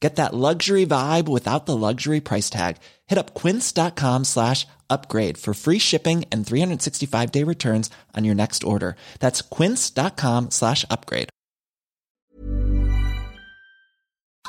Get 0.00 0.16
that 0.16 0.34
luxury 0.34 0.84
vibe 0.84 1.26
without 1.28 1.64
the 1.66 1.76
luxury 1.76 2.20
price 2.20 2.50
tag. 2.50 2.76
Hit 3.06 3.18
up 3.18 3.34
quince.com 3.34 4.24
slash 4.24 4.66
upgrade 4.90 5.38
for 5.38 5.54
free 5.54 5.78
shipping 5.78 6.24
and 6.30 6.46
365 6.46 7.32
day 7.32 7.42
returns 7.42 7.90
on 8.14 8.24
your 8.24 8.34
next 8.34 8.62
order. 8.62 8.96
That's 9.20 9.40
quince.com 9.42 10.50
slash 10.50 10.84
upgrade. 10.90 11.30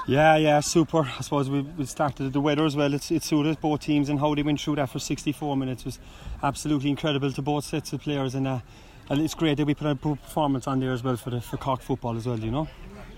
Yeah, 0.07 0.37
yeah, 0.37 0.61
super. 0.61 1.03
I 1.03 1.21
suppose 1.21 1.49
we, 1.49 1.61
we 1.61 1.85
started 1.85 2.31
the 2.31 2.39
weather 2.39 2.65
as 2.65 2.77
well. 2.77 2.93
It's, 2.93 3.11
it 3.11 3.23
suited 3.23 3.59
both 3.59 3.81
teams 3.81 4.07
and 4.07 4.17
how 4.17 4.33
they 4.35 4.43
went 4.43 4.61
through 4.61 4.77
that 4.77 4.89
for 4.89 4.99
64 4.99 5.57
minutes 5.57 5.83
was 5.83 5.99
absolutely 6.41 6.89
incredible 6.89 7.29
to 7.31 7.41
both 7.41 7.65
sets 7.65 7.91
of 7.91 8.01
players. 8.01 8.33
And, 8.33 8.47
uh, 8.47 8.59
and 9.09 9.21
it's 9.21 9.33
great 9.33 9.57
that 9.57 9.65
we 9.65 9.73
put 9.73 9.87
a 9.87 9.95
performance 9.95 10.65
on 10.65 10.79
there 10.79 10.93
as 10.93 11.03
well 11.03 11.17
for 11.17 11.29
the 11.29 11.41
for 11.41 11.57
Cork 11.57 11.81
football 11.81 12.15
as 12.15 12.25
well, 12.25 12.39
you 12.39 12.51
know. 12.51 12.69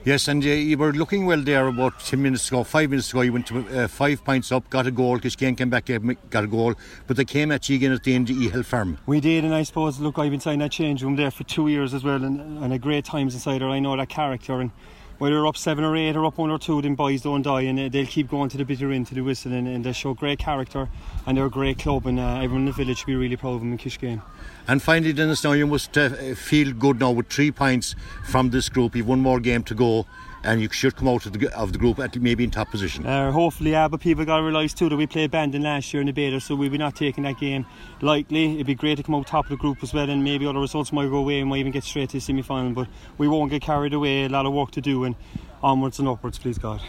Yes, 0.05 0.29
and 0.29 0.41
uh, 0.41 0.47
you 0.47 0.77
were 0.77 0.93
looking 0.93 1.25
well 1.25 1.41
there 1.41 1.67
about 1.67 1.99
10 1.99 2.21
minutes 2.21 2.47
ago, 2.47 2.63
5 2.63 2.89
minutes 2.89 3.11
ago. 3.11 3.19
You 3.19 3.33
went 3.33 3.47
to 3.47 3.83
uh, 3.83 3.87
5 3.89 4.23
points 4.23 4.49
up, 4.49 4.69
got 4.69 4.87
a 4.87 4.91
goal. 4.91 5.19
Kishkane 5.19 5.57
came 5.57 5.69
back, 5.69 5.89
got 6.29 6.43
a 6.45 6.47
goal. 6.47 6.75
But 7.05 7.17
they 7.17 7.25
came 7.25 7.51
at 7.51 7.67
you 7.67 7.75
again 7.75 7.91
at 7.91 8.03
the 8.03 8.15
end, 8.15 8.29
you 8.29 8.49
held 8.49 8.65
firm. 8.65 8.97
We 9.05 9.19
did, 9.19 9.43
and 9.43 9.53
I 9.53 9.63
suppose, 9.63 9.99
look, 9.99 10.17
I've 10.17 10.27
been 10.27 10.35
inside 10.35 10.61
that 10.61 10.71
change 10.71 11.03
room 11.03 11.17
there 11.17 11.31
for 11.31 11.43
two 11.43 11.67
years 11.67 11.93
as 11.93 12.05
well, 12.05 12.23
and, 12.23 12.63
and 12.63 12.71
a 12.71 12.79
great 12.79 13.03
times 13.03 13.33
inside. 13.33 13.61
I 13.61 13.79
know 13.79 13.97
that 13.97 14.07
character, 14.07 14.61
and 14.61 14.71
whether 15.19 15.35
you're 15.35 15.47
up 15.47 15.57
seven 15.57 15.83
or 15.83 15.95
eight 15.95 16.15
or 16.15 16.25
up 16.25 16.37
one 16.37 16.49
or 16.49 16.57
two, 16.57 16.81
then 16.81 16.95
boys 16.95 17.21
don't 17.21 17.43
die, 17.43 17.61
and 17.61 17.79
uh, 17.79 17.89
they'll 17.89 18.07
keep 18.07 18.29
going 18.29 18.49
to 18.49 18.57
the 18.57 18.65
bitter 18.65 18.91
end, 18.91 19.07
to 19.07 19.15
the 19.15 19.21
whistle, 19.21 19.53
and, 19.53 19.67
and 19.67 19.83
they 19.83 19.91
show 19.91 20.13
great 20.13 20.39
character, 20.39 20.89
and 21.27 21.37
they're 21.37 21.45
a 21.45 21.49
great 21.49 21.77
club, 21.77 22.07
and 22.07 22.19
uh, 22.19 22.37
everyone 22.37 22.61
in 22.61 22.65
the 22.65 22.71
village 22.71 22.97
should 22.99 23.07
be 23.07 23.15
really 23.15 23.35
proud 23.35 23.55
of 23.55 23.59
them 23.59 23.71
in 23.71 23.77
Kishkane. 23.77 24.21
And 24.67 24.81
finally, 24.81 25.13
Dennis, 25.13 25.43
now 25.43 25.51
you 25.51 25.67
must 25.67 25.97
uh, 25.97 26.09
feel 26.35 26.73
good 26.73 26.99
now 26.99 27.11
with 27.11 27.27
three 27.27 27.51
points 27.51 27.95
from 28.23 28.49
this 28.49 28.69
group. 28.69 28.95
You've 28.95 29.07
one 29.07 29.19
more 29.19 29.39
game 29.39 29.63
to 29.63 29.75
go. 29.75 30.05
And 30.43 30.61
you 30.61 30.69
should 30.71 30.95
come 30.95 31.07
out 31.07 31.25
of 31.25 31.33
the, 31.33 31.57
of 31.57 31.73
the 31.73 31.79
group 31.79 31.99
at 31.99 32.15
maybe 32.17 32.43
in 32.43 32.51
top 32.51 32.71
position. 32.71 33.05
Uh, 33.05 33.31
hopefully, 33.31 33.71
yeah, 33.71 33.87
but 33.87 33.99
people 33.99 34.23
got 34.25 34.37
to 34.37 34.43
realise 34.43 34.73
too 34.73 34.89
that 34.89 34.95
we 34.95 35.05
played 35.05 35.31
Bandon 35.31 35.63
last 35.63 35.93
year 35.93 36.01
in 36.01 36.07
the 36.07 36.13
beta, 36.13 36.39
so 36.39 36.55
we'll 36.55 36.69
be 36.69 36.77
not 36.77 36.95
taking 36.95 37.23
that 37.25 37.39
game 37.39 37.65
lightly. 38.01 38.55
It'd 38.55 38.67
be 38.67 38.75
great 38.75 38.95
to 38.97 39.03
come 39.03 39.15
out 39.15 39.27
top 39.27 39.45
of 39.45 39.49
the 39.49 39.57
group 39.57 39.83
as 39.83 39.93
well, 39.93 40.09
and 40.09 40.23
maybe 40.23 40.45
other 40.45 40.59
results 40.59 40.93
might 40.93 41.09
go 41.09 41.17
away 41.17 41.39
and 41.39 41.49
might 41.49 41.57
even 41.59 41.71
get 41.71 41.83
straight 41.83 42.09
to 42.09 42.17
the 42.17 42.21
semi 42.21 42.41
final. 42.41 42.71
But 42.71 42.87
we 43.17 43.27
won't 43.27 43.51
get 43.51 43.61
carried 43.61 43.93
away, 43.93 44.25
a 44.25 44.29
lot 44.29 44.45
of 44.45 44.53
work 44.53 44.71
to 44.71 44.81
do, 44.81 45.03
and 45.03 45.15
onwards 45.61 45.99
and 45.99 46.07
upwards, 46.07 46.39
please 46.39 46.57
God. 46.57 46.81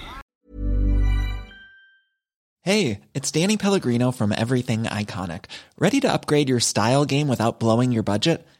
Hey, 2.62 3.00
it's 3.14 3.30
Danny 3.30 3.56
Pellegrino 3.56 4.12
from 4.12 4.32
Everything 4.36 4.82
Iconic. 4.82 5.46
Ready 5.78 5.98
to 6.00 6.12
upgrade 6.12 6.48
your 6.50 6.60
style 6.60 7.06
game 7.06 7.26
without 7.26 7.58
blowing 7.58 7.91
your 7.91 8.02
budget? 8.02 8.46